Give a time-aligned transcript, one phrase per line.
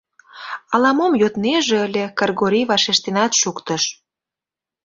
[0.73, 3.83] Ала-мом йоднеже ыле, Кыргорий вашештенат шуктыш.